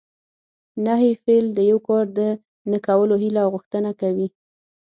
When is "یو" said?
1.71-1.79